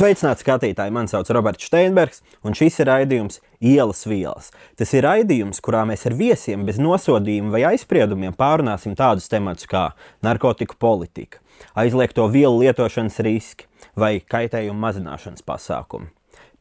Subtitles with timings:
[0.00, 0.92] Sveicināti skatītāji!
[0.96, 4.46] Mani sauc Roberts Steinbergs, un šis ir raidījums Ielas vielas.
[4.80, 9.90] Tas ir raidījums, kurā mēs ar viesiem bez nosodījuma vai aizspriedumiem pārunāsim tādus tematus kā
[10.24, 11.42] narkotiku politika,
[11.76, 16.08] aizliegto vielu lietošanas riski vai kaitējumu mazināšanas pasākumi.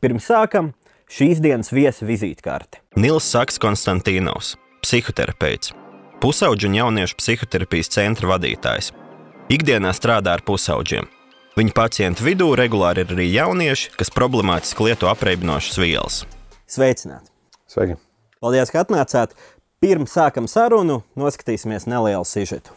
[0.04, 0.74] Pirms sākam
[1.08, 2.82] šīs dienas viesa vizītkarte.
[3.00, 5.72] Nils Saks Konstantīnos, psihoterapeits,
[6.20, 8.92] pusauģu un jauniešu psihoterapijas centra vadītājs.
[9.48, 11.08] Ikdienā strādā ar pusauģiem
[11.58, 16.22] Viņa pacientu vidū regulāri ir arī jaunieši, kas problemātiski lieto apreibinošas vielas.
[16.70, 17.32] Sveicināti!
[17.70, 17.98] Sveiki!
[18.40, 19.34] Paldies, ka atnācāt!
[19.80, 22.76] Pirms sākam sarunu, noskatīsimies nelielu sižetu.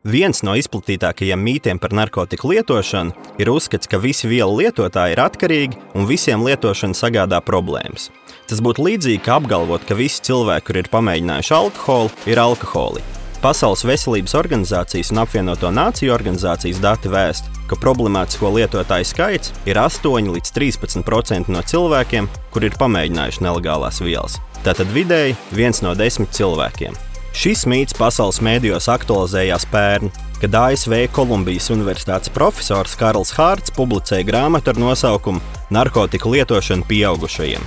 [0.00, 5.82] Viens no izplatītākajiem mītiem par narkotiku lietošanu ir uzskats, ka visi vielu lietotāji ir atkarīgi
[5.92, 8.08] un visiem lietošana sagādā problēmas.
[8.48, 13.19] Tas būtu līdzīgi kā apgalvot, ka visi cilvēki, kur ir pamēģinājuši alkoholu, ir alkoholiķi.
[13.40, 20.28] Pasaules veselības organizācijas un apvienoto nāciju organizācijas dati vēst, ka problemātisko lietotāju skaits ir 8
[20.34, 24.36] līdz 13% no cilvēkiem, kur ir pamēģinājuši nelegālās vielas.
[24.60, 26.92] Tātad vidēji viens no desmit cilvēkiem.
[27.32, 34.74] Šis mīts pasaules mēdījos aktualizējās pērn, kad ASV Kolumbijas Universitātes profesors Karls Hārts publicēja grāmatu
[34.74, 35.40] ar nosaukumu
[35.72, 37.64] Narkotiku lietošana pieaugušajiem.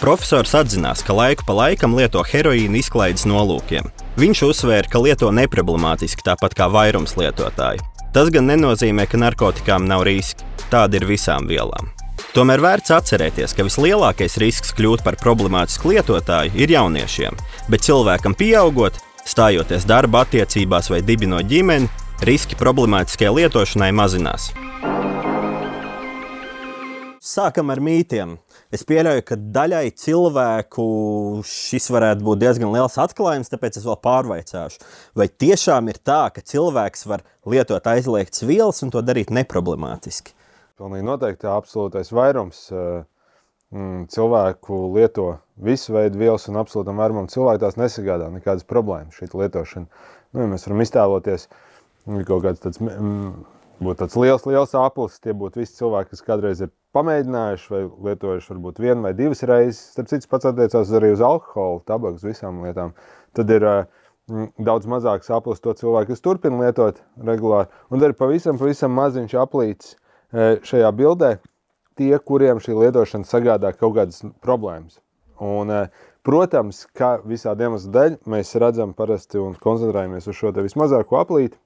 [0.00, 3.86] Profesors atzinās, ka laiku pa laikam lieto heroīnu izklaides nolūkiem.
[4.18, 7.82] Viņš uzsvēra, ka lieto neproblemātiski tāpat kā vairums lietotāju.
[8.14, 10.46] Tas gan nenozīmē, ka narkotikām nav riski.
[10.70, 11.92] Tāda ir visām vielām.
[12.34, 17.38] Tomēr vērts atcerēties, ka vislielākais risks kļūt par problemātisku lietotāju ir jauniešiem,
[17.70, 21.86] bet cilvēkam pieaugot, stājoties darba attiecībās vai dibinot ģimeni,
[22.26, 24.50] riski problemātiskai lietošanai mazinās.
[27.24, 28.34] Sākam ar mītiem.
[28.74, 30.84] Es pieļauju, ka daļai cilvēku
[31.46, 34.80] šis varētu būt diezgan liels atklājums, tāpēc es vēl pārveicāšu.
[35.14, 40.34] Vai tiešām ir tā, ka cilvēks var lietot aizliegtas vielas un to darīt neproblemātiski?
[40.80, 45.28] Pilnīgi noteikti absolūtais vairums mm, cilvēku lieto
[45.62, 49.86] visu veidu vielas un absolūtam vairumam cilvēku tās nesagādā nekādas problēmas šī lietošana.
[50.34, 51.46] Nu, ja mēs varam iztēloties
[52.26, 53.44] kaut kāds tāds, mm,
[53.82, 58.52] būtu tāds liels, liels aplis, tie būtu visi cilvēki, kas kādreiz ir pamēģinājuši vai lietojuši
[58.52, 59.82] varbūt vienu vai divas reizes.
[59.94, 62.94] Starp citu, pats attiecās arī uz alkoholu, tabaku, visām lietām.
[63.34, 67.70] Tad ir mm, daudz mazāk saplis to cilvēku, kas turpina lietot regulāri.
[67.90, 69.96] Un tad ir pavisam, pavisam maziņš aplīts
[70.66, 71.36] šajā bildē
[71.98, 74.98] tie, kuriem šī lietošana sagādā kaut kādas problēmas.
[75.42, 75.70] Un,
[76.26, 81.58] protams, ka visādi iemeslu dēļ mēs redzam parasti un koncentrējamies uz šo vismazāko aplīti,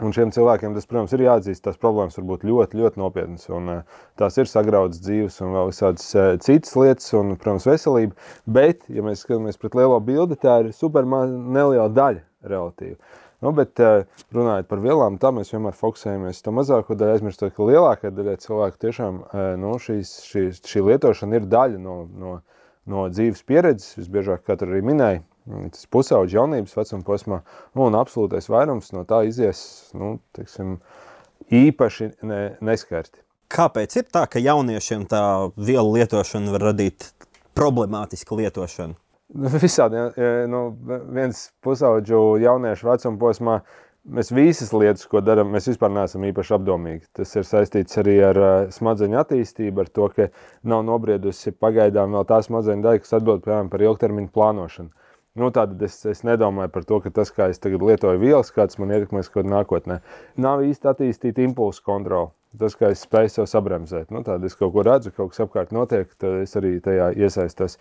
[0.00, 3.44] Un šiem cilvēkiem tas, protams, ir jāatzīst, tās problēmas var būt ļoti, ļoti nopietnas.
[3.52, 8.16] Un, uh, tās ir sagrautas dzīves un vēl visādas uh, citas lietas, un, protams, veselība.
[8.56, 12.96] Bet, ja mēs skatāmies pret lielo bildi, tā ir super neliela daļa relatīvi.
[13.44, 17.52] Nu, bet, uh, runājot par vielām, tā mēs vienmēr fokusējamies uz to mazāko daļu, aizmirstot,
[17.54, 19.20] ka lielākajai daļai cilvēku tiešām
[19.60, 22.38] nu, šīs, šīs, šī lietošana ir daļa no, no,
[22.88, 23.98] no dzīves pieredzes.
[24.00, 27.40] Visbiežāk, kā tur arī minēja, tas pusauģis jaunības vecuma posmā,
[27.74, 29.62] nu, un absolūtais vairums no tā izies
[29.98, 30.78] nu, teiksim,
[31.52, 33.20] īpaši ne, neskarti.
[33.52, 35.22] Kāpēc ir tā, ka jauniešiem tā
[35.60, 37.10] vielu lietošana var radīt
[37.58, 38.96] problemātisku lietošanu?
[39.32, 40.00] Nu, visādi,
[40.48, 40.66] nu,
[41.12, 43.56] viens pusauģu jauniešu vecuma posmā
[44.04, 47.06] mēs visas lietas, ko darām, mēs vispār neesam īpaši apdomīgi.
[47.16, 50.28] Tas ir saistīts arī ar uh, smadzeņu attīstību, ar to, ka
[50.68, 55.01] nav nobriedusi pagaidām vēl tā smadzeņu daļa, kas atbild piemēram par ilgtermiņu plānošanu.
[55.32, 58.76] Nu, Tātad es, es nedomāju par to, ka tas, kā es tagad lietoju vielas, kāds
[58.76, 59.96] man ietekmēs kaut kādā nākotnē.
[60.44, 62.34] Nav īsti attīstīta impulsu kontrole.
[62.60, 65.70] Tas, kā es spēju sev sabremzēt, nu, tad es kaut ko redzu, kaut kas apkārt
[65.72, 67.78] notiek, tad es arī tajā iesaistos.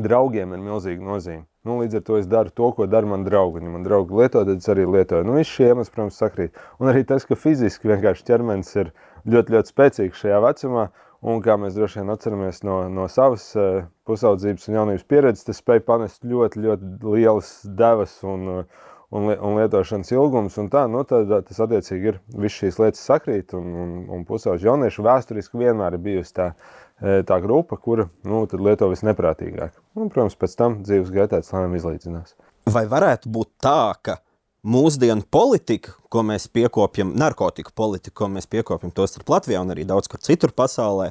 [0.00, 1.44] Draugiem ir milzīga nozīme.
[1.68, 3.60] Nu, līdz ar to es daru to, ko dara mani draugi.
[3.60, 5.28] Ja man draugi lieto, tad es arī lietoju.
[5.28, 6.56] Nu, Visi šie iemesli, protams, sakrīt.
[6.80, 8.94] Un arī tas, ka fiziski vienkārši ķermenis ir
[9.28, 10.88] ļoti, ļoti spēcīgs šajā vecumā,
[11.24, 15.62] Un kā mēs droši vien atceramies no, no savas uh, pusaudzības un jaunības pieredzes, tas
[15.62, 20.58] spēja panest ļoti, ļoti lielas devas un, uh, un, un lietošanas ilgums.
[20.60, 23.54] Un tā, nu, tad, tas attiecīgi ir visas šīs lietas sakrīt.
[23.56, 26.50] Un, un, un pusauģi jaunieši vēsturiski vienmēr ir bijusi tā,
[27.00, 29.80] tā grupa, kura nu, lieto visneprātīgāk.
[29.96, 32.36] Un, protams, pēc tam dzīves gaitā tas lēnām izlīdzinās.
[32.74, 34.20] Vai varētu būt tā, ka
[34.64, 39.86] mūsdienu politika, ko mēs piekopjam, narkotiku politika, ko mēs piekopjam to starp Latvijā un arī
[39.88, 41.10] daudz kur citur pasaulē,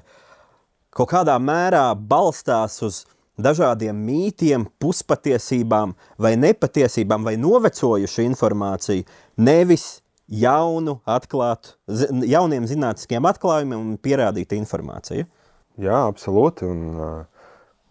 [0.93, 3.03] kaut kādā mērā balstās uz
[3.39, 9.05] dažādiem mītiem, puspatiesībām vai nepatiesībām vai novecojušu informāciju,
[9.37, 11.75] nevis jaunu, atklātu,
[12.29, 15.25] jauniem zinātniskiem atklājumiem un pierādītu informāciju.
[15.81, 16.67] Jā, absolūti.
[16.69, 17.32] Un, uh,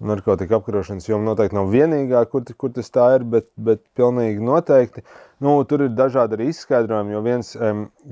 [0.03, 5.05] narkotika apkarošanas joma noteikti nav vienīgā, kur, kur tas tā ir, bet, bet pilnīgi noteikti.
[5.43, 7.53] Nu, tur ir dažādi arī izskaidrojumi, jo viens,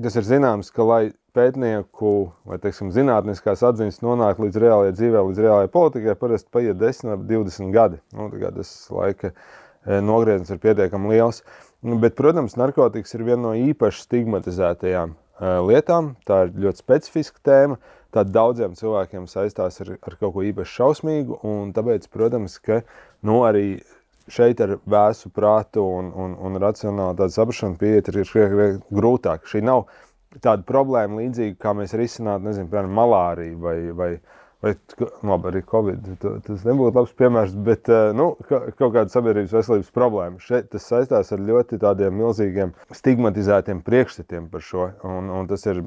[0.04, 1.02] tas ir zināms, ka lai
[1.36, 2.12] pētnieku
[2.48, 7.18] vai teiksim, zinātniskās atziņas nonāk līdz reālajai dzīvē, līdz reālajai politikai, parasti paiet 10 vai
[7.30, 8.00] 20 gadi.
[8.16, 11.42] Nu, tas laika e, nogrieziens ir pietiekami liels.
[11.80, 16.14] Bet, protams, narkotikas ir viena no īpaši stigmatizētajām e, lietām.
[16.28, 17.78] Tā ir ļoti specifiska tēma.
[18.10, 21.40] Tā daudziem cilvēkiem saistās ar, ar kaut ko īpaši šausmīgu.
[21.76, 22.80] Tāpēc, protams, ka
[23.26, 23.80] nu, arī
[24.30, 28.20] šeit ar vēsu prātu un, un, un racionālu saprāšanu pieiet ir,
[28.90, 29.46] grūtāk.
[29.50, 29.86] Šī nav
[30.42, 35.62] tāda problēma līdzīga, kā mēs risinātu, nezinu, piemēram, malāriju vai, vai, vai nu, labi, arī
[35.70, 36.08] Covid.
[36.46, 40.42] Tas nebūtu labs piemērs, bet eh, nu, kaut kāda sabiedrības veselības problēma.
[40.44, 44.90] Šeit tas saistās ar ļoti tādiem milzīgiem stigmatizētiem priekšstatiem par šo.
[45.08, 45.80] Un, un tas ir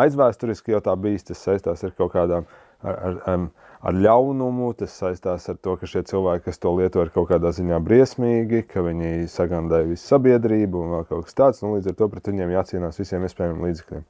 [0.00, 2.48] aizvēsturiski jau tā bijis, tas saistās ar kaut kādām.
[2.84, 3.44] Ar, ar, ar,
[3.84, 4.72] ar ļaunumu.
[4.80, 8.64] Tas saistās ar to, ka šie cilvēki, kas to lieto, ir kaut kādā ziņā briesmīgi,
[8.70, 11.64] ka viņi sagandāja visu sabiedrību un vēl kaut kas tāds.
[11.64, 14.06] Nu, līdz ar to pret viņiem jācīnās visiem iespējamiem līdzekļiem.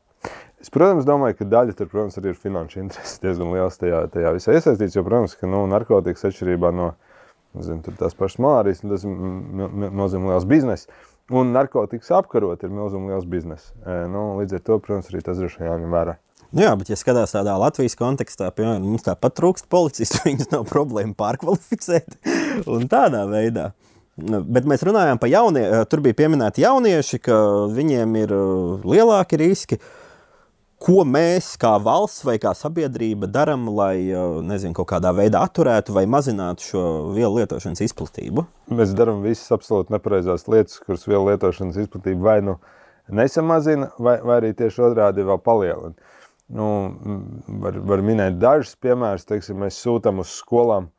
[0.65, 4.31] Es, protams, domāju, ka daļa tur, protams, arī ir finanšu intereses diezgan liels tajā, tajā
[4.33, 6.95] visā iesaistīts, jo, protams, ka nu, narkotikas atšķirībā no
[7.61, 10.89] zinu, tās pašas malārijas, tas nozīmē liels bizness.
[11.33, 13.75] Un narkotikas apkarot ir milzīgi liels bizness.
[13.85, 16.15] Nu, līdz ar to, protams, arī tas droši vien jāņem vērā.
[16.55, 21.13] Jā, bet, ja skatās tādā Latvijas kontekstā, piemēram, mums tāpat trūkst policistu, viņas nav problēma
[21.19, 22.17] pārkvalificēt
[22.73, 23.75] un tādā veidā.
[24.17, 25.85] Nu, bet mēs runājām par jauniešiem.
[25.91, 27.39] Tur bija pieminēti jaunieši, ka
[27.75, 29.81] viņiem ir uh, lielāki riski.
[30.85, 34.05] Ko mēs kā valsts vai kā sabiedrība darām, lai
[34.45, 36.83] nezinu, kaut kādā veidā atturētu vai mazinātu šo
[37.17, 38.45] vielu lietošanas izplatību?
[38.77, 42.59] Mēs darām visas absolūti nepareizās lietas, kuras vielu lietošanas izplatību vai nu
[43.09, 46.13] nesamazina, vai, vai arī tieši otrādi vēl palielina.
[46.53, 46.69] Nu,
[47.65, 49.25] var, var minēt dažus piemērus.
[49.31, 50.91] Teiksim, mēs sūtām uz skolām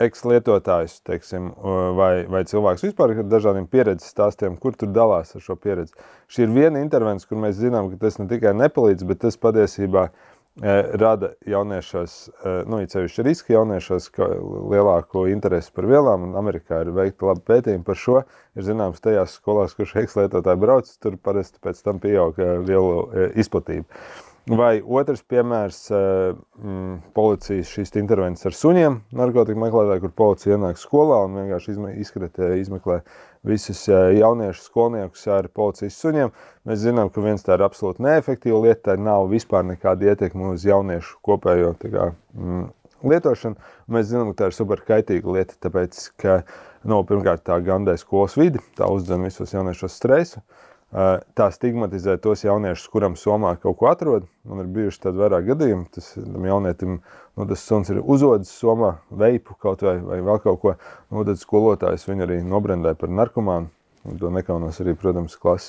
[0.00, 1.50] eks-lietotājus, teiksim,
[1.98, 5.94] vai, vai cilvēks vispār ar dažādiem pieredzes stāstiem, kur tur dalās ar šo pieredzi.
[6.32, 10.06] Šī ir viena intervence, kur mēs zinām, ka tas ne tikai nepalīdz, bet tas patiesībā
[10.08, 10.14] e,
[11.02, 14.08] rada jauniešos, e, nu, īpaši riska jauniešos,
[14.72, 16.32] lielāko interesi par vielām.
[16.40, 18.18] Amerikā ir veikta laba pētījuma par šo.
[18.56, 23.30] Ir zināms, tajās skolās, kur šie eks-lietotāji brauc, tur parasti pēc tam pieaug e, vielu
[23.44, 24.02] izplatība.
[24.50, 30.80] Vai otrs piemērs eh, mm,- policijas šīs intervences ar suņiem, narkotiku meklētāji, kur policija ienāk
[30.82, 33.04] skolā un vienkārši izskatē, izmeklē
[33.46, 36.34] visus eh, jauniešus skolniekus ar policijas suņiem.
[36.66, 40.66] Mēs zinām, ka viens tā ir absolūti neefektīva lieta, tā nav vispār nekāda ietekme uz
[40.66, 42.66] jauniešu kopējo kā, mm,
[43.14, 43.70] lietošanu.
[43.94, 46.42] Mēs zinām, ka tā ir superkaitīga lieta, tāpēc, ka
[46.82, 50.42] no, nu, pirmkārt tā gandē skolas vidi, tā uzdzen visos jauniešos stresu.
[50.42, 54.26] Uh, tā stigmatizē tos jauniešus, kuram somā kaut ko atrod.
[54.48, 56.98] Man ir bijuši tādi vairāk gadījumi, tas jaunietim,
[57.38, 60.74] nu, tas suns ir uzodis somā, veipu kaut vai, vai vēl kaut ko.
[61.10, 63.72] Nu, tad skolotājs viņu arī nobrendēja par narkomānu.
[64.02, 65.68] Un to nekaunos arī, protams, klas,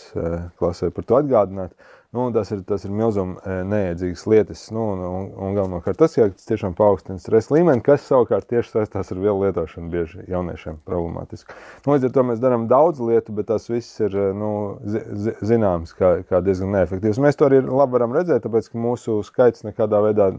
[0.57, 1.75] klasē par to atgādināt.
[2.13, 4.59] Nu, tas ir, tas ir milzīgi e, neēdzīgas lietas.
[4.75, 8.69] Nu, un, un, un galvenokārt tas, ka tas tiešām paaugstina stresa līmeni, kas savukārt tieši
[8.69, 11.57] saistās ar vielu lietošanu bieži jauniešiem problemātiski.
[11.87, 14.51] Nu, līdz ar to mēs darām daudz lietu, bet tas viss ir e, nu,
[14.85, 17.21] zi, zināms kā, kā diezgan neefektīvs.
[17.23, 20.29] Mēs to arī labi varam redzēt, tāpēc ka mūsu skaits nekādā veidā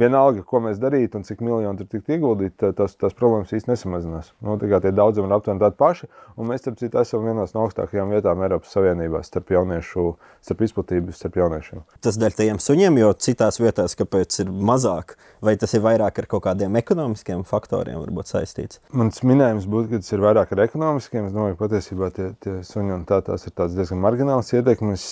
[0.00, 4.32] vienalga, ko mēs darītu un cik miljoni tur tiktu ieguldīti, tas, tas problēmas īstenībā nesamazinās.
[4.44, 6.08] Nu, tie daudzumi ir aptuveni tādi paši,
[6.38, 10.06] un mēs, starp citu, esam vienās no augstākajām vietām Eiropas Savienībā starp jauniešu,
[10.44, 11.84] starp izplatību starp jauniešiem.
[12.04, 16.30] Tas dēļ tiem suņiem, jo citās vietās, kāpēc ir mazāk, vai tas ir vairāk ar
[16.30, 18.80] kaut kādiem ekonomiskiem faktoriem varbūt saistīts?
[18.94, 21.28] Mans minējums būtu, ka tas ir vairāk ar ekonomiskiem.
[21.28, 25.06] Es domāju, ka patiesībā tie, tie suņi un tā tās ir tāds diezgan margināls ietekmes,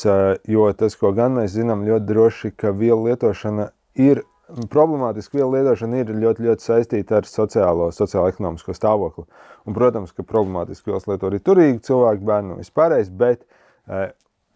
[0.50, 3.70] jo tas, ko gan mēs zinām ļoti droši, ka vielu lietošana
[4.00, 4.22] ir
[4.72, 9.24] problemātiska vielu lietošana ir ļoti, ļoti saistīta ar sociālo, sociālo-ekonomisko stāvokli.
[9.66, 14.10] Un, protams, ka problemātiski vielas lieto arī turīgi cilvēki, bērni un vispārējais, bet e,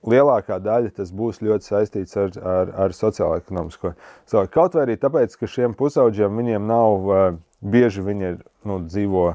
[0.07, 4.53] lielākā daļa tas būs ļoti saistīts ar, ar, ar sociālo-ekonomisko stāvokli.
[4.59, 7.23] Kaut vai arī tāpēc, ka šiem pusauģiem viņiem nav e,
[7.65, 8.39] bieži viņi ir,
[8.69, 9.31] nu, dzīvo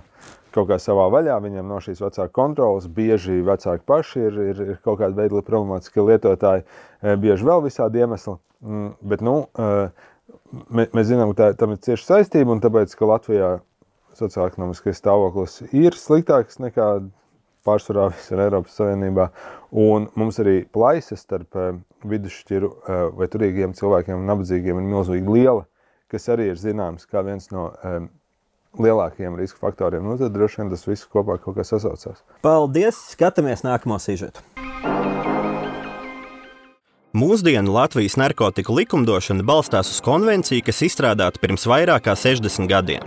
[0.51, 4.79] kaut kā savā vaļā, viņiem nav šīs vecāku kontrolas, bieži vecāki paši ir, ir, ir
[4.83, 6.67] kaut kāda veida problemātiski lietotāji,
[7.01, 8.35] e, bieži vēl visādi iemesli.
[8.61, 10.09] Mm, bet, nu, uh,
[10.69, 13.51] mē, mēs zinām, ka tā, tam ir cieša saistība, un tāpēc, ka Latvijā
[14.17, 16.87] sociālais stāvoklis ir sliktāks nekā
[17.67, 19.27] pārsvarā visur Eiropas Savienībā,
[19.77, 21.75] un mums arī plaisas starp uh,
[22.09, 25.67] vidusšķiru uh, vai turīgiem cilvēkiem un nabadzīgiem ir milzīgi liela,
[26.11, 28.09] kas arī ir zināms kā viens no um,
[28.81, 30.07] lielākajiem riska faktoriem.
[30.07, 32.23] Nu, tad droši vien tas viss kopā kaut kā sasaucās.
[32.45, 32.99] Paldies!
[33.13, 34.43] Skatāmies nākamo sižetu!
[37.11, 43.03] Mūsdienu Latvijas narkotiku likumdošana balstās uz konvenciju, kas izstrādāta pirms vairāk kā 60 gadiem.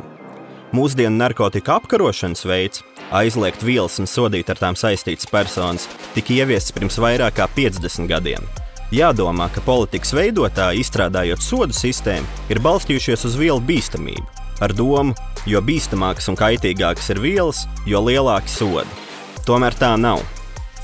[0.76, 2.82] Mūsdienu narkotiku apkarošanas veids,
[3.16, 8.44] aizliegt vielas un sodīt ar tām saistītas personas, tika ieviests pirms vairāk kā 50 gadiem.
[8.92, 14.28] Jādomā, ka politikas veidotāji, izstrādājot sodu sistēmu, ir balstījušies uz vielu bīstamību,
[14.60, 15.16] ar domu,
[15.48, 19.04] jo bīstamākas un kaitīgākas ir vielas, jo lielāki sodi.
[19.48, 20.20] Tomēr tā nav.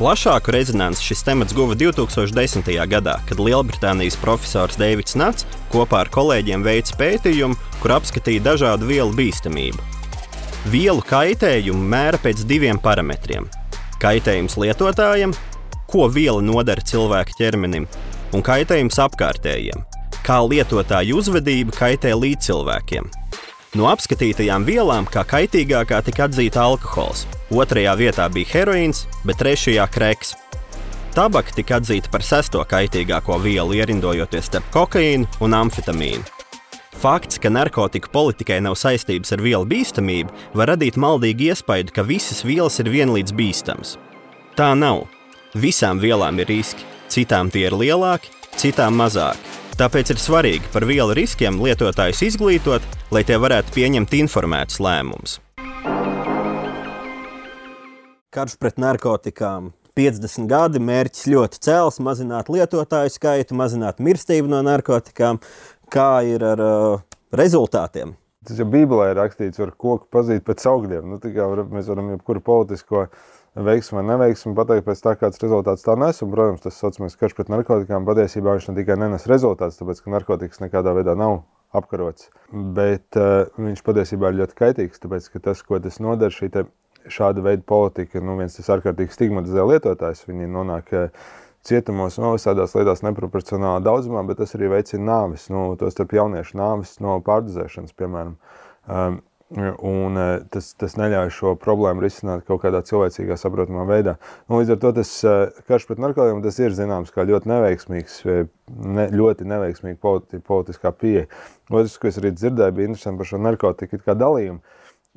[0.01, 2.71] Plašāku rezonanci šis temats guva 2010.
[2.89, 9.13] gadā, kad Lielbritānijas profesors Deivids Nats kopā ar kolēģiem veica pētījumu, kur apskatīja dažādu vielu
[9.19, 9.85] bīstamību.
[10.73, 13.51] Vielu kaitējumu mēra pēc diviem parametriem-
[14.05, 15.37] kaitējums lietotājam,
[15.87, 17.85] ko viela nodara cilvēka ķermenim,
[18.33, 19.85] un kaitējums apkārtējiem,
[20.25, 23.20] kā lietotāju uzvedība kaitē līdzcilvēkiem.
[23.79, 27.23] No apskatītajām vielām kā kaitīgākā tika atzīta alkohols,
[27.55, 30.33] otrajā vietā bija heroīns, bet trešajā kreks.
[31.15, 36.27] Tabaka tika atzīta par sesto kaitīgāko vielu, ierindojoties starp kokaīnu un amfetamīnu.
[37.01, 42.43] Fakts, ka narkotiku politikai nav saistības ar vielu bīstamību, var radīt maldīgu iespaidu, ka visas
[42.43, 43.95] vielas ir vienlīdz bīstamas.
[44.59, 45.07] Tā nav.
[45.55, 49.61] Visām vielām ir riski, citām tie ir lielāki, citām mazāki.
[49.81, 52.85] Tāpēc ir svarīgi par vielu riskiem lietotājus izglītot,
[53.17, 55.39] lai tie varētu pieņemt informētus lēmumus.
[58.29, 65.41] Karš pret narkotikām 50 gadi, mērķis ļoti cēls, mazināt lietotāju skaitu, mazināt mirstību no narkotikām.
[65.89, 67.01] Kā ir ar uh,
[67.33, 68.13] rezultātiem?
[68.45, 71.09] Tas jau Bībelē ir rakstīts, var koku pazīt pēc augļiem.
[71.09, 75.87] Nu, var, mēs varam jebkuru politisko uh, veiksmi vai neveiksmi pateikt pēc tā, kāds rezultāts
[75.87, 76.21] tā nes.
[76.23, 80.15] Un, protams, tas saucamais karš pret narkotikām patiesībā viņš ne tikai nenes rezultātus, tāpēc ka
[80.15, 81.43] narkotikas nekādā veidā nav
[81.77, 86.51] apkarots, bet uh, viņš patiesībā ir ļoti kaitīgs, tāpēc ka tas, ko tas nodara, šī
[86.55, 86.65] te,
[87.11, 91.29] šāda veida politika, nu viens tas ārkārtīgi stigmatizē lietotājs, viņi nonāk uh,
[91.67, 96.59] cietumos un visādās lietās neproporcionālā daudzumā, bet tas arī veicina nāvis, nu, to starp jauniešu
[96.59, 98.35] nāvis no pārdozēšanas, piemēram.
[98.91, 104.15] Um, Un e, tas, tas neļauj šo problēmu risināt kaut kādā cilvēcīgā, saprotamā veidā.
[104.47, 105.33] Nu, līdz ar to tas e,
[105.67, 110.93] karš pret narkotikiem tas ir zināms kā ļoti neveiksmīgs, e, ne, ļoti neveiksmīga politi, politiskā
[110.95, 111.27] pieeja.
[111.67, 114.63] Otrs, ko es arī dzirdēju, bija interesanti par šo narkotiku dalījumu.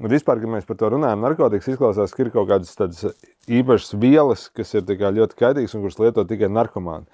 [0.02, 3.04] Un vispār, kad mēs par to runājam, narkotikas izklausās, ka ir kaut kādas
[3.46, 7.06] īpašas vielas, kas ir ļoti kaitīgas un kuras lieto tikai narkomāni.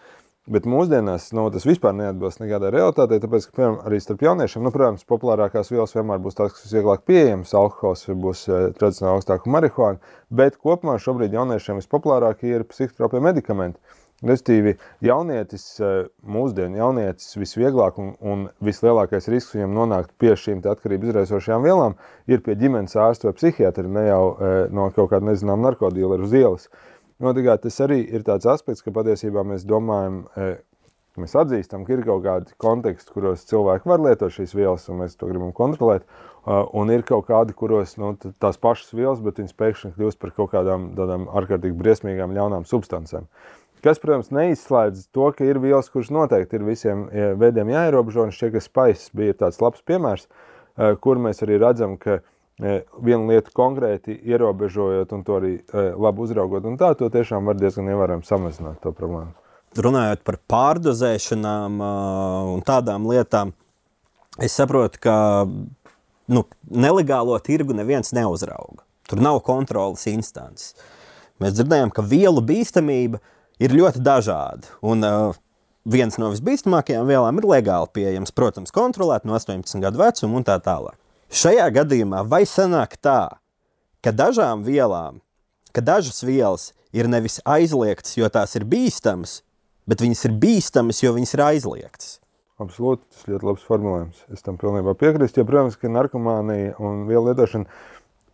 [0.47, 4.71] Bet mūsdienās nu, tas vispār neatbilst nekādai realitātei, tāpēc, ka piemēram, arī starp jauniešiem, nu,
[4.73, 9.51] protams, populārākās vielas vienmēr būs tās, kas ir vieglāk pieejamas, alkohols būs eh, tradicionāli augstāka
[9.51, 13.77] marihuāna, bet kopumā šobrīd jauniešiem vispopulārākie ir psihotropie medikamenti.
[14.25, 14.73] Restīvi,
[15.05, 21.67] jaunietis, eh, mūsdienu jaunietis visvieglāk un, un vislielākais risks viņam nonākt pie šīm atkarību izraisošajām
[21.67, 26.19] vielām ir pie ģimenes ārsta vai psihiatra, ne jau e, no kaut kāda nezināma narkotīla
[26.25, 26.67] uz ielas.
[26.67, 30.51] E, Nu, tas arī ir tāds aspekts, ka patiesībā mēs domājam, e,
[31.19, 35.19] mēs atzīstam, ka ir kaut kādi konteksti, kuros cilvēki var lietot šīs vielas, un mēs
[35.19, 36.07] to gribam kontrolēt.
[36.47, 40.53] Un ir kaut kādi, kuros nu, tās pašas vielas, bet viņas pēkšņi kļūst par kaut
[40.53, 43.27] kādām tādām ārkārtīgi briesmīgām, ļaunām substancēm.
[43.83, 47.05] Kas, protams, neizslēdz to, ka ir vielas, kuras noteikti ir visiem
[47.39, 48.25] veidiem jāierobežo.
[48.25, 52.21] Un šķiet, ka spaiss bija tāds labs piemērs, e, kur mēs arī redzam, ka
[52.59, 57.47] E, vienu lietu konkrēti ierobežojot un to arī e, labi uzraugot, un tā to tiešām
[57.47, 59.31] var diezgan ievērojami samazināt to problēmu.
[59.79, 61.77] Runājot par pārdozēšanām
[62.55, 63.53] un tādām lietām,
[64.41, 68.81] es saprotu, ka nu, nelegālo tirgu neviens neuzrauga.
[69.09, 70.73] Tur nav kontrolas instances.
[71.39, 73.21] Mēs dzirdējām, ka vielu bīstamība
[73.61, 74.73] ir ļoti dažāda.
[74.85, 75.37] Un, uh,
[75.89, 80.59] viens no visbīstamākajām vielām ir legāli pieejams, protams, kontrolēt no 18 gadu vecuma un tā
[80.63, 80.97] tālāk.
[81.29, 83.37] Šajā gadījumā vai sanāk tā,
[84.01, 85.19] ka dažām vielām,
[85.77, 89.43] ka dažas vielas ir nevis aizliegtas, jo tās ir bīstamas,
[89.85, 92.09] bet viņas ir bīstamas, jo viņas ir aizliegtas?
[92.57, 94.25] Absolūti, tas ļoti labs formulējums.
[94.33, 95.37] Es tam pilnībā piekrītu.
[95.37, 97.77] Ja, protams, ka narkomānija un vielu lietošana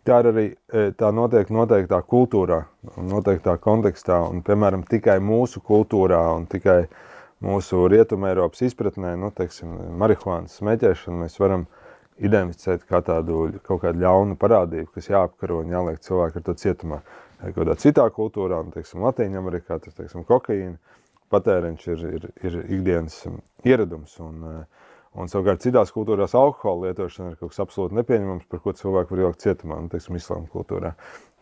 [0.08, 2.64] tā ir arī e, tā notiek noteiktā kultūrā,
[2.96, 4.24] noteiktā kontekstā.
[4.32, 6.86] Un, piemēram, tikai mūsu kultūrā un tikai
[7.44, 11.85] mūsu rietumē Eiropas izpratnē, nu, teiksim, marihuānas smēķēšanu mēs varam uh,
[12.24, 17.02] identificēt kā tādu kaut kādu ļaunu parādību, kas jāapkaro un jāliek cilvēku ar to cietumā.
[17.56, 20.78] Kādā citā kultūrā, nu, teiksim, Latvijā, Amerikā, tas teiksim, kokaīna
[21.34, 23.20] patēriņš ir, ir, ir ikdienas
[23.68, 24.16] ieradums.
[24.24, 24.46] Un,
[25.16, 29.24] un savukārt citās kultūrās alkohola lietošana ir kaut kas absolūti nepieņemams, par ko cilvēku var
[29.24, 30.94] ielikt cietumā, nu, teiksim, islāma kultūrā.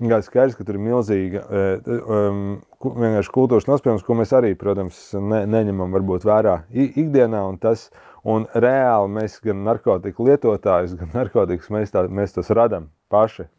[0.04, 2.40] Kā skaidrs, ka tur ir milzīga um,
[2.84, 8.14] vienkārši kultūras nospējums, ko mēs arī, protams, ne, neņemam varbūt vērā ikdienā, un tas, uh,
[8.24, 13.50] Un reāli mēs gan narkotiku lietotājus, gan narkotikas mēs, tā, mēs tos radām paši,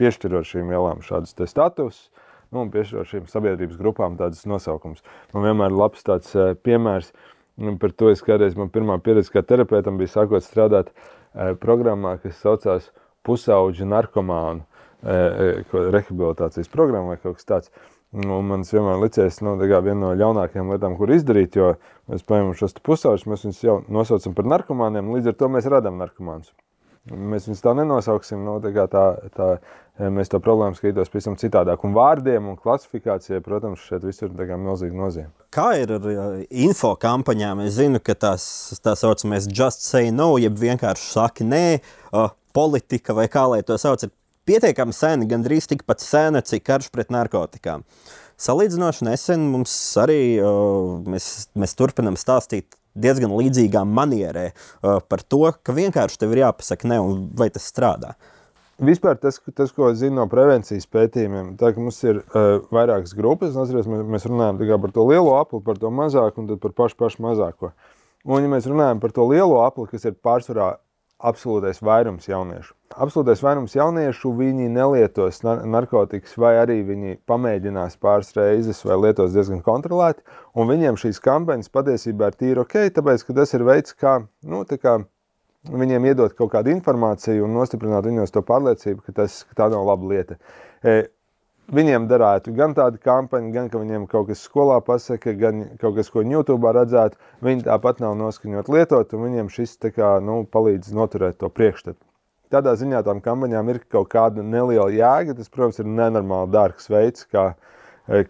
[0.00, 2.08] piešķirot šīm vielām šādus statusus.
[2.48, 5.02] Nu, un piešķirot šīm sabiedrības grupām tādus nosaukumus.
[5.34, 7.37] Man vienmēr labs tāds uh, piemērs, un
[7.82, 12.40] par to es kādreiz man pirmā pieredze kā terapeitam bija sākot strādāt uh, programmā, kas
[12.42, 12.90] saucās
[13.26, 17.72] Pusauģu narkomānu uh, rehabilitācijas programma vai kaut kas tāds.
[18.16, 21.74] Un man vienmēr licies nu, viena no ļaunākajām lietām, kur izdarīt, jo
[22.08, 26.00] mēs paņemam šos pusaušus, mēs viņus jau nosaucam par narkomāniem, līdz ar to mēs radām
[26.00, 26.54] narkomānus.
[27.10, 28.40] Mēs viņus tā nenosauksim.
[28.44, 29.48] Nu, tā tā, tā,
[30.14, 31.84] mēs to problēmu skatītos pavisam citādāk.
[31.86, 35.30] Un vārdiem un klasifikācijai, protams, šeit visur ir milzīga nozīme.
[35.54, 36.08] Kā ir ar
[36.48, 37.64] info kampaņām?
[37.66, 38.44] Es zinu, ka tās
[38.84, 41.64] tā saucamais just say no, jeb vienkārši saki nē,
[42.12, 44.14] uh, politika vai kā lai to sauc, ir
[44.48, 47.84] pietiekami sena, gandrīz tikpat sena, cik karš pret narkotikām.
[48.38, 55.44] Salīdzinoši nesen mums arī uh, mēs, mēs turpinām stāstīt diezgan līdzīgā manierē uh, par to,
[55.62, 58.14] ka vienkārši tev ir jāpasaka ne, un vai tas strādā.
[58.78, 63.56] Vispār tas, tas, ko zinu no prevencijas pētījumiem, tā ka mums ir uh, vairākas grupas.
[63.58, 67.24] Atceries, mēs, mēs runājam par to lielo apli, par to mazāko un par pašu, pašu
[67.26, 67.72] mazāko.
[68.28, 70.76] Un, ja mēs runājam par to lielo apli, kas ir pārsvarā
[71.18, 72.74] absolūtais vairums jauniešu.
[72.98, 79.60] Absolūtais vairums jauniešu viņi nelietos narkotikas, vai arī viņi pamēģinās pāris reizes, vai lietos diezgan
[79.66, 80.24] kontrolēti.
[80.54, 84.64] Un viņiem šīs kampaņas patiesībā ir tīri ok, tāpēc ka tas ir veids, kā, nu,
[84.78, 84.96] kā
[85.68, 89.84] viņiem iedot kaut kādu informāciju un nostiprināt viņos to pārliecību, ka, tas, ka tā nav
[89.90, 90.38] laba lieta.
[91.68, 96.08] Viņiem darētu gan tādu kampaņu, gan ka viņiem kaut kas skolā pasaka, gan kaut kas,
[96.08, 97.18] ko YouTube redzētu.
[97.44, 102.00] Viņi tāpat nav noskaņot lietot, un viņiem šis kā, nu, palīdz noturēt to priekšstatu.
[102.48, 105.36] Tādā ziņā tām kampaņām ir kaut kāda neliela jēga.
[105.36, 107.50] Tas, protams, ir nenormāli dārgs veids, kā,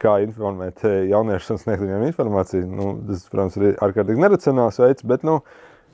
[0.02, 2.66] kā informēt jauniešus un sniegt viņiem informāciju.
[2.66, 5.38] Nu, tas, protams, ir ārkārtīgi neracionāls veids, bet, nu,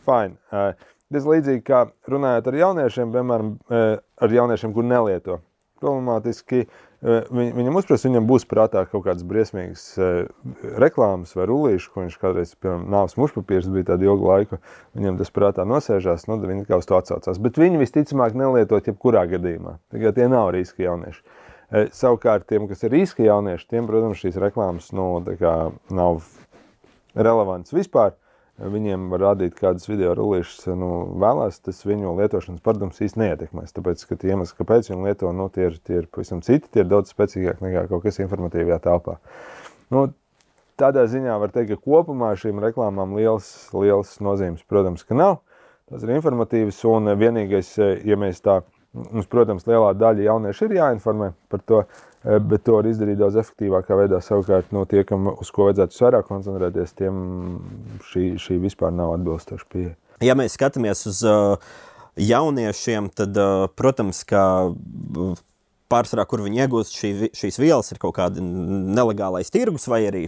[0.08, 0.40] fine.
[1.12, 5.42] Tas līdzīgi kā runājot ar jauniešiem, piemēram, ar jauniešiem, kur nelieto.
[5.84, 9.82] Problemātiski uh, Viņ, viņam uzprast, viņam būs prātā kaut kādas briesmīgas
[10.80, 14.58] reklāmas vai rullīši, ko viņš kādreiz, piemēram, nāves mušpapīrs bija tādu ilgu laiku,
[14.96, 17.42] viņam tas prātā nosēžās, nu, viņi kā uz to atsaucās.
[17.44, 19.76] Bet viņi visticamāk nelietot jebkurā gadījumā.
[19.92, 21.20] Tikai tie nav riska jaunieši.
[21.92, 25.18] Savukārt tiem, kas ir riska jaunieši, tiem, protams, šīs reklāmas nu,
[25.92, 26.24] nav
[27.14, 28.16] relevantas vispār
[28.58, 30.90] viņiem var rādīt kādas video rullīšas, nu,
[31.20, 33.74] vēlās, tas viņu lietošanas paradums īsti neietekmēs.
[33.74, 36.84] Tāpēc, ka tie iemesli, kāpēc viņi lieto, nu, tie ir, tie ir pavisam citi, tie
[36.84, 39.16] ir daudz spēcīgāki nekā kaut kas informatīvajā telpā.
[39.94, 40.06] Nu,
[40.80, 45.40] tādā ziņā var teikt, ka kopumā šīm reklāmām liels, liels nozīmes, protams, ka nav.
[45.90, 47.74] Tas ir informatīvs un vienīgais,
[48.06, 48.62] ja mēs tā,
[48.94, 51.82] mums, protams, lielā daļa jaunieši ir jāinformē par to,
[52.24, 54.20] bet to var izdarīt daudz efektīvākā veidā.
[54.24, 57.18] Savukārt, no tie, kam, uz ko vajadzētu vairāk koncentrēties, tiem
[58.10, 59.94] šī, šī vispār nav atbilstoša pieeja.
[60.24, 61.58] Ja mēs skatāmies uz uh,
[62.20, 64.44] jauniešiem, tad, uh, protams, ka
[65.92, 70.26] pārsvarā, kur viņi iegūst šī, šīs vielas, ir kaut kāda nelegālais tirgus vai arī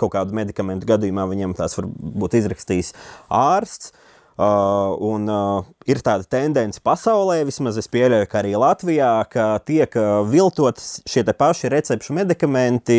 [0.00, 2.92] kaut kādu medikamentu gadījumā viņiem tās var būt izrakstījis
[3.32, 3.92] ārsts.
[4.36, 9.94] Uh, un, uh, ir tāda tendence pasaulē, vismaz es pieļauju, ka arī Latvijā, ka tiek
[9.96, 12.98] uh, viltotas šie paši recepšu medikamenti,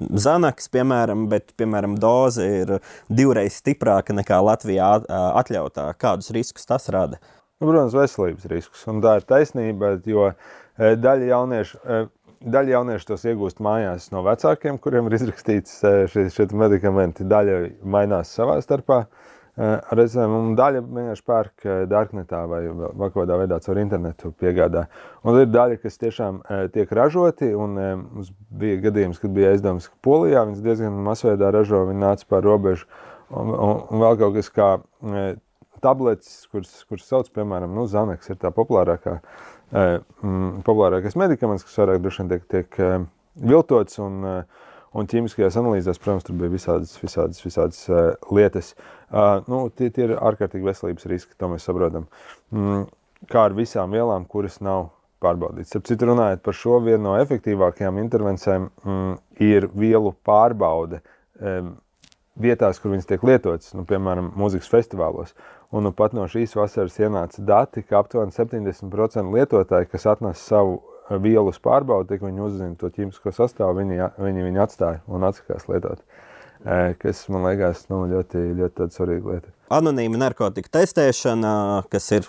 [0.00, 2.72] Zanaks, piemēram, bet, piemēram, doze ir
[3.12, 5.90] divreiz stiprāka nekā Latvijā uh, atļautā.
[6.00, 7.20] Kādus riskus tas rada?
[7.60, 8.86] Nu, protams, veselības riskus.
[8.88, 11.82] Un tā ir taisnība, jo e, daļa jauniešu.
[11.84, 12.00] E,
[12.42, 17.28] daļa jauniešu tos iegūst mājās no vecākiem, kuriem ir izrakstīts e, šie, šie medikamenti.
[17.28, 19.04] Daļa mainās savā starpā.
[19.04, 24.86] Uh, Reizēm daļa vienkārši pērk dārknetā vai vēl kādā veidā caur internetu piegādā.
[25.28, 26.40] Un ir daļa, kas tiešām
[26.72, 27.50] tiek ražoti.
[27.52, 32.28] Un, mums bija gadījums, kad bija aizdoms, ka Polijā viņas diezgan masveidā ražo, viņi nāca
[32.32, 32.88] pār robežu.
[33.28, 34.70] Un, un, un vēl kaut kas kā
[35.84, 39.18] tabletes, kuras, kuras sauc, piemēram, nu, Zaneks ir tā populārākā,
[40.64, 42.82] populārākais medikaments, kas vairāk droši vien tiek, tiek
[43.52, 44.00] viltots.
[44.00, 44.22] Un,
[44.98, 48.00] un ķīmiskajās analīzēs, protams, tur bija visādas, visādas, visādas uh,
[48.34, 48.72] lietas.
[49.12, 52.08] Uh, nu, tie, tie ir ārkārtīgi veselības riski, to mēs saprotam.
[52.54, 52.84] Mm,
[53.32, 54.90] kā ar visām vielām, kuras nav
[55.22, 55.78] pārbaudītas.
[55.78, 61.02] Ap citu runājot par šo, viena no efektīvākajām intervencijām mm, ir vielu pārbaude.
[61.42, 61.76] Um,
[62.42, 65.34] vietās, kur viņas tiek lietotas, nu, piemēram, mūzikas festivālos.
[65.72, 70.80] Un nu, pat no šīs vasaras ienāca dati, ka aptuveni 70% lietotāji, kas atnesa savu
[71.22, 76.04] vielas pārbaudi, tik viņi uzzina to ķīmisko sastāvu, viņi, viņi, viņi atstāja un atsakās lietot.
[77.02, 79.50] Kas man liekas, nu, ļoti, ļoti svarīga lieta.
[79.74, 81.54] Anonīma narkotika testēšana,
[81.90, 82.28] kas ir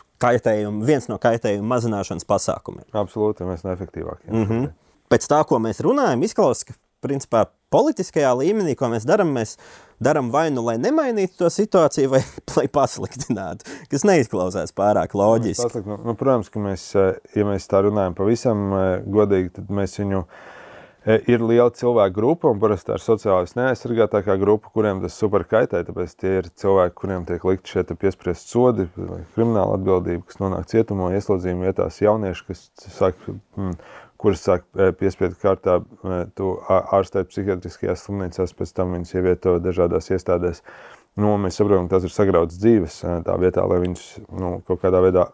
[0.87, 2.87] viens no kaitējuma mazināšanas pasākumiem.
[2.97, 4.31] Absolūti, mēs esam efektīvākie.
[4.31, 4.71] Mm -hmm.
[5.13, 6.73] Pēc tā, ko mēs runājam, izklausās, ka
[7.05, 9.57] principā politiskajā līmenī, ko mēs darām, mēs
[10.03, 12.23] darām vai nu, lai nemainītu to situāciju, vai
[12.57, 15.69] lai pasliktinātu, kas neizklausās pārāk loģiski.
[15.69, 19.71] Paslikt, nu, nu, protams, ka mēs, eh, ja mēs tā runājam pavisam eh, godīgi, tad
[19.73, 25.01] mēs viņu eh, ir liela cilvēku grupa, un parasti tā ir sociālais neaizsargātākā grupa, kuriem
[25.03, 25.83] tas super kaitē.
[25.87, 28.89] Tāpēc tie ir cilvēki, kuriem tiek likt šie piespriest sodi,
[29.35, 32.67] krimināla atbildība, kas nonāk cietumā, ieslodzījuma vietās, jaunieši, kas
[32.99, 33.77] sāk mm,
[34.23, 34.65] kuras sāk
[34.99, 35.81] piespiedu kārtā
[36.95, 40.63] ārstēt psihiatriskajās slimnīcās, pēc tam viņas ievieto dažādās iestādēs.
[41.19, 44.05] Nu, mēs saprotam, ka tas ir sagrauts dzīves tā vietā, lai viņus
[44.39, 45.27] nu, kaut kādā veidā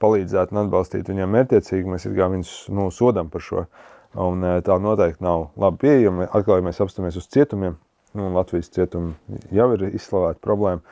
[0.00, 1.90] palīdzētu un atbalstītu viņiem mērķiecīgi.
[1.90, 3.64] Mēs viņus nu, sodam par šo.
[4.20, 6.28] Un, tā noteikti nav labi pieejama.
[6.30, 7.76] Atkal, ja mēs apstāmies uz cietumiem,
[8.18, 9.14] nu, Latvijas cietumi
[9.54, 10.82] jau ir izslavēta problēma.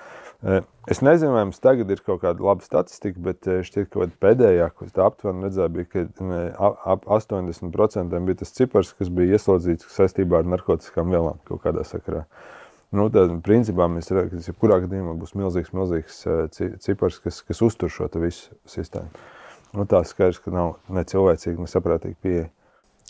[0.88, 4.86] Es nezinu, vai mums tagad ir kaut kāda laba statistika, bet šķiet, ka pēdējā, ko
[4.86, 10.52] es aptuveni redzēju, bija, ka ap 80% bija tas cipars, kas bija ieslodzīts saistībā ar
[10.52, 12.22] narkotikām vielām kaut kādā sakarā.
[12.94, 16.22] Nu, tad, principā, mēs redzam, ka jebkurā gadījumā būs milzīgs, milzīgs
[16.86, 19.10] cipars, kas, kas uztur šo visu sistēmu.
[19.74, 22.46] Nu, tā skaidrs, ka nav ne cilvēcīgi, ne saprātīgi pieeja.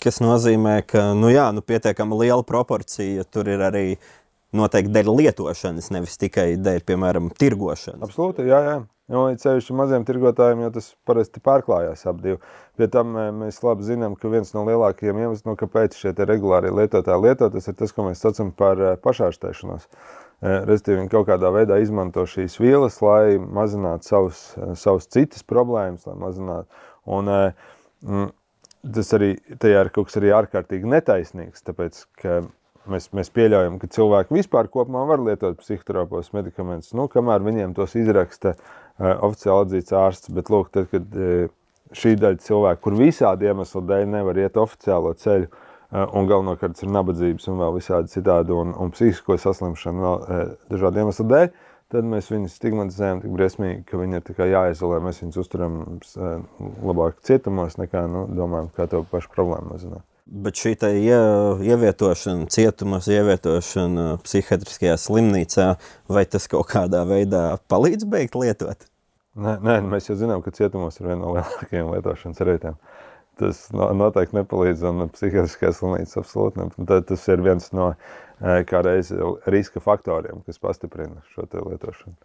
[0.03, 3.85] Tas nozīmē, ka nu jā, nu, pietiekami liela proporcija tur ir arī
[4.57, 8.07] noteikti dēļ lietošanas, nevis tikai dēļ, piemēram, tirgošanas.
[8.09, 8.79] Absolūti, jā, jā.
[9.09, 12.43] Jo ceļš maziem tirgotājiem, jo tas parasti pārklājās ap divu.
[12.77, 17.25] Pie tam mēs labi zinām, ka viens no lielākajiem iemesliem, no kāpēc šie regulāri lietotāji
[17.25, 19.89] lieto, tas ir tas, ko mēs saucam par eh, pašārstēšanos.
[19.89, 25.47] Eh, respektīvi, viņi kaut kādā veidā izmanto šīs vielas, lai mazinātu savus, eh, savus citas
[25.55, 26.85] problēmas, lai mazinātu.
[27.09, 27.33] Un,
[28.05, 28.31] mm,
[28.93, 32.43] tas arī tajā ir kaut kas arī ārkārtīgi netaisnīgs, tāpēc, ka
[32.89, 38.55] Mēs, mēs pieļaujam, ka cilvēki vispār var lietot psihoterapeitiskos medikamentus, nu, kamēr viņiem tos izraksta
[38.55, 40.33] uh, oficiāli atzīts ārsts.
[40.33, 41.49] Bet, lūk, tad, kad uh,
[41.93, 46.93] šī daļa cilvēku, kur visādi iemesli dēļ nevar iet oficiālo ceļu, uh, un galvenokārt ir
[46.97, 51.49] nabadzības un vēl visādi citādi, un, un psihisko saslimšanu vēl uh, dažādu iemeslu dēļ,
[51.93, 55.01] tad mēs viņus stigmatizējam tik briesmīgi, ka viņi ir jāizolē.
[55.05, 56.39] Mēs viņus uzturam uh,
[56.89, 60.05] labāk cietumos, nekā nu, domājam, kā to pašu problēmu mazināt.
[60.29, 61.17] Bet šī ie,
[61.65, 65.69] ievietošana, cietumos, ievietošana psihiatriskajā slimnīcā,
[66.13, 68.85] vai tas kaut kādā veidā palīdz beigt lietot?
[69.39, 72.77] Nē, nē mēs jau zinām, ka cietumos ir viena no lielākajām lietošanas reitēm.
[73.41, 77.01] Tas noteikti nepalīdz, un psihiatriskajā slimnīcā absolūti ne.
[77.09, 79.15] Tas ir viens no e, kā reiz
[79.49, 82.19] riska faktoriem, kas pastiprina šo lietošanu.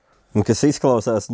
[0.43, 1.29] Kas izklausās,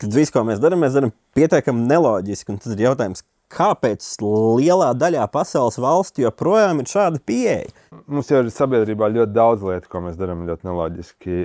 [0.00, 2.56] kad viss, ko mēs darām, mēs darām pietiekami neloģiski.
[2.56, 7.68] Un tad ir jautājums, kāpēc lielā daļā pasaules valstu joprojām ir šāda pieeja?
[8.06, 11.42] Mums jau ir sabiedrībā ļoti daudz lietu, ko mēs darām ļoti neloģiski.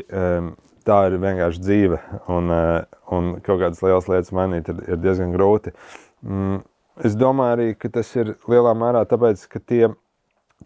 [0.85, 5.31] Tā ir vienkārši dzīve, un, eh, un kaut kādas lielas lietas mainīt ir, ir diezgan
[5.33, 5.73] grūti.
[6.21, 6.59] Mm,
[7.03, 9.87] es domāju arī, ka tas ir lielā mērā tāpēc, ka tie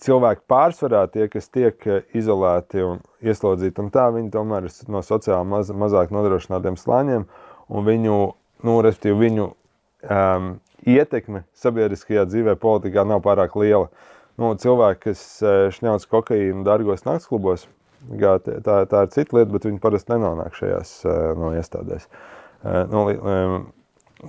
[0.04, 5.00] cilvēki pārsvarā, tie, kas tiek eh, izolēti un ieslodzīti, un tā viņi tomēr ir no
[5.00, 7.24] sociāli maz, mazāk nodrošinātiem slāņiem,
[7.70, 8.20] un viņu,
[8.68, 9.48] nu, respektīvi, viņu
[10.08, 10.54] um,
[10.88, 13.90] ietekme sabiedriskajā dzīvē, politikā nav pārāk liela.
[14.40, 17.66] Nu, cilvēki, kas e, šņauc kokaīnu dārgos naktsklubos,
[18.08, 22.08] tā, tā, ir cita lieta, bet viņi parasti nenonāk šajās e, no iestādēs.
[22.08, 23.02] E, nu,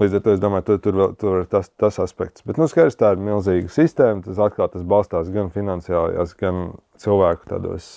[0.00, 2.42] līdz ar to es domāju, tur, tur, tur ir tas, tas aspekts.
[2.42, 4.24] Bet, nu, skaidrs, tā ir milzīga sistēma.
[4.26, 7.92] Tas atkal tas balstās gan finansiālajās, gan cilvēku tādos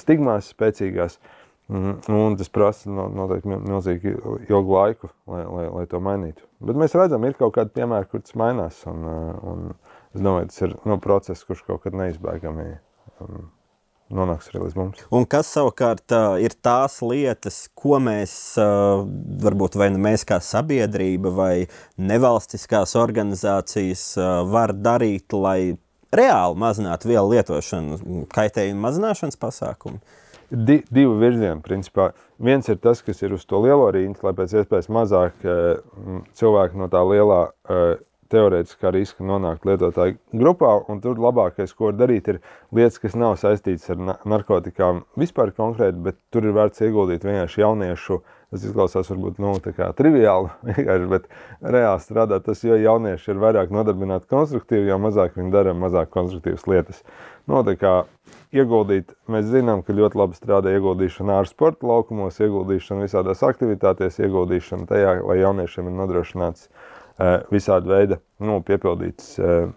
[0.00, 1.18] stigmās spēcīgās.
[1.20, 1.41] Uh,
[1.72, 4.12] un tas prasa noteikti milzīgi
[4.50, 6.44] ilgu laiku, lai, lai, lai to mainītu.
[6.62, 8.82] Bet mēs redzam, ir kaut kādi piemēri, kur tas mainās.
[8.90, 9.64] Un, un
[10.12, 12.66] es domāju, tas ir no, process, kurš kaut kad neizbēgami
[13.24, 13.46] um,
[14.12, 15.04] nonāks arī līdz mums.
[15.14, 19.04] Un kas savukārt uh, ir tās lietas, ko mēs, uh,
[19.42, 21.54] varbūt vai nu mēs kā sabiedrība vai
[21.96, 25.78] nevalstiskās organizācijas uh, var darīt, lai
[26.12, 30.02] reāli mazinātu vielu lietošanu, kaitējumu mazināšanas pasākumu?
[30.52, 31.60] Di, divi virzieni.
[31.64, 32.12] Principā.
[32.42, 36.80] Viens ir tas, kas ir uz to lielo rīņķi, lai pēc iespējas mazāk uh, cilvēku
[36.80, 38.00] no tā lielā uh,
[38.32, 40.74] teorētiskā riska nonākt lietotāju grupā.
[41.04, 42.40] Tur labākais, ko var darīt, ir
[42.74, 48.22] lietas, kas nav saistītas ar narkotikām vispār konkrēti, bet tur ir vērts ieguldīt vienkārši jauniešu.
[48.52, 49.54] Tas izklausās varbūt nu,
[49.96, 50.50] triviāli,
[51.14, 51.28] bet
[51.64, 52.44] reāli strādāt.
[52.44, 57.00] Tas, jo jaunieši ir vairāk nodarbināti konstruktīvi, jo mazāk viņi dara mazāk konstruktīvas lietas.
[57.48, 57.62] Nu,
[58.52, 59.14] ieguldīt.
[59.32, 65.14] Mēs zinām, ka ļoti labi strādā ieguldīšana ārā sporta laukumos, ieguldīšana visādās aktivitātēs, ieguldīšana tajā,
[65.24, 69.72] lai jauniešiem ir nodrošināts uh, visādi veidi nu, piepildītas uh,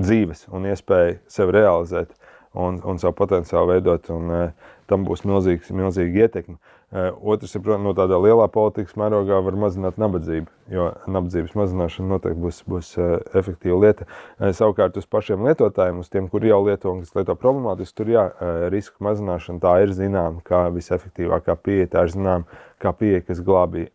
[0.00, 2.14] dzīves un iespēja sevi realizēt
[2.58, 4.10] un, un savu potenciālu veidot.
[4.14, 6.56] Un, uh, tam būs milzīgs, milzīga ietekme.
[6.88, 12.08] Eh, otrs ir, protams, no tādā lielā politikas mērogā var mazināt nabadzību, jo nabadzības mazināšana
[12.14, 14.06] noteikti būs, būs eh, efektīva lieta.
[14.38, 18.14] Eh, savukārt uz pašiem lietotājiem, uz tiem, kuri jau lieto un kas lieto problemātiski, tur
[18.14, 18.24] jā,
[18.72, 23.90] riska mazināšana tā ir zināma kā visefektīvākā pieeja, tā ir zināma kā pieeja, kas glābj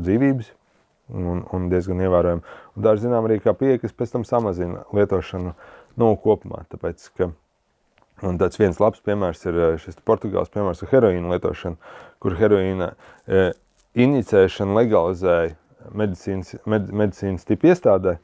[0.00, 0.48] dzīvības
[1.12, 2.56] un, un diezgan ievērojami.
[2.72, 5.52] Un tā ir zināma arī kā pieeja, kas pēc tam samazina lietošanu
[6.00, 7.34] nu, kopumā, tāpēc, ka
[8.26, 12.92] Un tāds viens labs piemērs ir eh, šis Portugāles piemērs ar heroīnu lietošanu, kur heroīna
[13.26, 13.48] e,
[13.98, 15.56] inicēšana legalizēja
[15.98, 18.20] medicīnas, med, medicīnas tipu iestādē,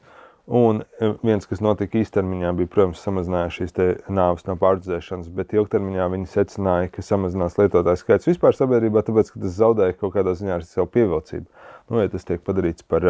[0.49, 3.75] Un e, viens, kas notika īstermiņā, bija, protams, samazinājās šīs
[4.09, 9.43] nāves no pārdzēšanas, bet ilgtermiņā viņi secināja, ka samazinās lietotāju skaits vispār sabiedrībā, tāpēc, ka
[9.43, 11.45] tas zaudēja kaut kādā ziņā ar savu pievilcību.
[11.93, 13.05] Nu, ja tas tiek padarīts par,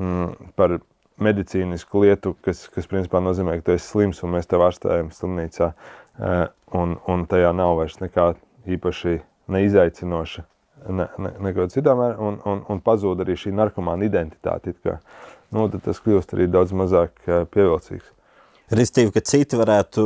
[0.00, 0.78] mm, par
[1.20, 5.68] medicīnisku lietu, kas, kas principā nozīmē, ka tu esi slims un mēs tev ārstējam slimnīcā,
[5.68, 8.32] e, un, un tajā nav vairs nekā
[8.76, 9.18] īpaši
[9.54, 10.44] neizaicinoša,
[10.88, 14.74] ne, ne, neko citā mērā, un, un, un pazūd arī šī narkomāna identitāte
[15.54, 18.10] nu, tad tas kļūst arī daudz mazāk eh, pievilcīgs.
[18.74, 20.02] Ristīvi, ka citi varētu,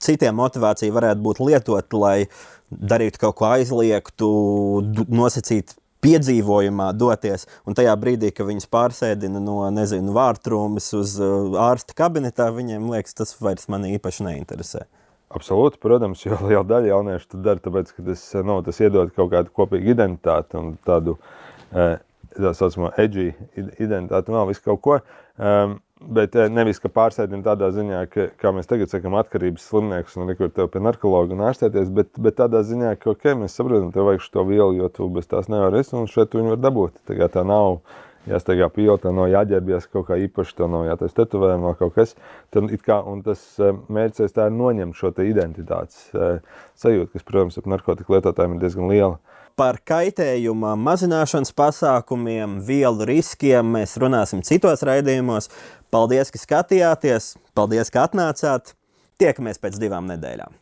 [0.00, 2.16] citiem motivācija varētu būt lietot, lai
[2.70, 4.30] darītu kaut ko aizliegtu,
[5.12, 11.92] nosacīt piedzīvojumā doties, un tajā brīdī, kad viņus pārsēdina no, nezinu, vārtrūmes uz uh, ārsta
[11.98, 14.86] kabinetā, viņiem liekas, tas vairs mani īpaši neinteresē.
[15.30, 19.30] Absolūti, protams, jo liela daļa jauniešu to dara, tāpēc, ka tas, nu, tas iedod kaut
[19.34, 21.18] kādu kopīgu identitāti un tādu
[21.70, 22.00] eh,
[22.36, 24.98] tā saucamā edgy identitāte, vēl visu kaut ko.
[25.40, 30.18] Um, bet eh, nevis, ka pārsēdim tādā ziņā, ka, kā mēs tagad sakām, atkarības slimnieks
[30.18, 33.92] un rekur tev pie narkologa un ārstēties, bet, bet tādā ziņā, ka, ok, mēs saprotam,
[33.94, 36.62] tev vajag šo vielu, jo tu bez tās nevari es, un šeit tu viņu var
[36.64, 37.02] dabūt.
[37.08, 37.82] Tā, tā nav
[38.28, 42.14] jāsteigā pilota, nav jāģērbjas kaut kā īpaši, to nav jātais tetovējumā kaut kas.
[42.52, 46.40] Tad, kā, un tas eh, mērķis tā ir noņemt šo te identitātes eh,
[46.80, 49.18] sajūtu, kas, protams, ap narkotiku lietotājiem ir diezgan liela.
[49.58, 55.50] Par kaitējuma mazināšanas pasākumiem, vielu riskiem mēs runāsim citos raidījumos.
[55.92, 57.34] Paldies, ka skatījāties!
[57.58, 58.74] Paldies, ka atnācāt!
[59.20, 60.56] Tiekamies pēc divām nedēļām!